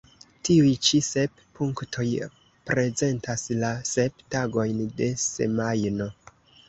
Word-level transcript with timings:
Tiuj 0.47 0.69
ĉi 0.85 1.01
sep 1.07 1.43
punktoj 1.59 2.05
prezentas 2.69 3.45
la 3.65 3.69
sep 3.91 4.27
tagojn 4.37 4.81
de 5.03 5.11
semajno. 5.29 6.09